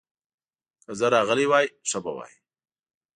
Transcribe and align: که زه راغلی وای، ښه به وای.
که 0.83 0.91
زه 0.99 1.05
راغلی 1.13 1.45
وای، 1.49 1.65
ښه 1.89 1.99
به 2.03 2.11
وای. 2.17 2.33